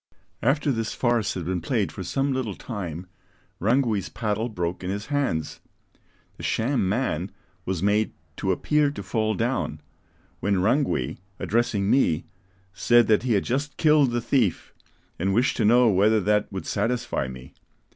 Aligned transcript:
After 0.41 0.71
this 0.71 0.95
farce 0.95 1.35
had 1.35 1.45
been 1.45 1.61
played 1.61 1.91
for 1.91 2.01
some 2.03 2.33
little 2.33 2.55
time, 2.55 3.05
Rangui's 3.61 4.09
paddle 4.09 4.49
broke 4.49 4.83
in 4.83 4.89
his 4.89 5.05
hands. 5.13 5.59
The 6.37 6.41
sham 6.41 6.89
man 6.89 7.29
was 7.67 7.83
made 7.83 8.13
to 8.37 8.51
appear 8.51 8.89
to 8.89 9.03
fall 9.03 9.35
down, 9.35 9.79
when 10.39 10.55
Rangui, 10.55 11.19
addressing 11.37 11.87
me, 11.87 12.25
said 12.73 13.05
that 13.09 13.21
he 13.21 13.33
had 13.33 13.43
just 13.43 13.77
killed 13.77 14.09
the 14.09 14.21
thief, 14.21 14.73
and 15.19 15.35
wished 15.35 15.55
to 15.57 15.65
know 15.65 15.87
whether 15.91 16.19
that 16.19 16.51
would 16.51 16.65
satisfy 16.65 17.27
me. 17.27 17.53